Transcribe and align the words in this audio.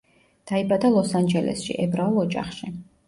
დაიბადა 0.51 0.91
ლოს-ანჯელესში, 0.95 1.77
ებრაულ 1.85 2.19
ოჯახში. 2.23 2.73